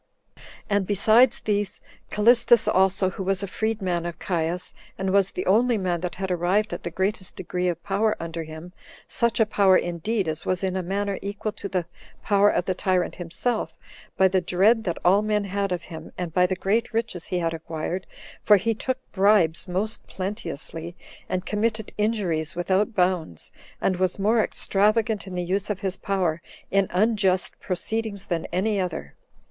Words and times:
And 0.67 0.87
besides 0.87 1.41
these, 1.41 1.79
Callistus 2.09 2.67
also, 2.67 3.11
who 3.11 3.21
was 3.21 3.43
a 3.43 3.47
freed 3.47 3.83
man 3.83 4.07
of 4.07 4.17
Caius, 4.17 4.73
and 4.97 5.11
was 5.11 5.29
the 5.29 5.45
only 5.45 5.77
man 5.77 6.01
that 6.01 6.15
had 6.15 6.31
arrived 6.31 6.73
at 6.73 6.81
the 6.81 6.89
greatest 6.89 7.35
degree 7.35 7.67
of 7.67 7.83
power 7.83 8.15
under 8.19 8.41
him, 8.41 8.73
such 9.07 9.39
a 9.39 9.45
power, 9.45 9.77
indeed, 9.77 10.27
as 10.27 10.43
was 10.43 10.63
in 10.63 10.75
a 10.75 10.81
manner 10.81 11.19
equal 11.21 11.51
to 11.51 11.69
the 11.69 11.85
power 12.23 12.49
of 12.49 12.65
the 12.65 12.73
tyrant 12.73 13.17
himself, 13.17 13.75
by 14.17 14.27
the 14.27 14.41
dread 14.41 14.85
that 14.85 14.97
all 15.05 15.21
men 15.21 15.43
had 15.43 15.71
of 15.71 15.83
him, 15.83 16.11
and 16.17 16.33
by 16.33 16.47
the 16.47 16.55
great 16.55 16.91
riches 16.95 17.25
he 17.25 17.37
had 17.37 17.53
acquired; 17.53 18.07
for 18.41 18.57
he 18.57 18.73
took 18.73 18.97
bribes 19.11 19.67
most 19.67 20.07
plenteously, 20.07 20.95
and 21.29 21.45
committed 21.45 21.93
injuries 21.99 22.55
without 22.55 22.95
bounds, 22.95 23.51
and 23.79 23.97
was 23.97 24.17
more 24.17 24.43
extravagant 24.43 25.27
in 25.27 25.35
the 25.35 25.43
use 25.45 25.69
of 25.69 25.81
his 25.81 25.95
power 25.95 26.41
in 26.71 26.87
unjust 26.89 27.59
proceedings 27.59 28.25
than 28.25 28.47
any 28.47 28.79
other. 28.79 29.13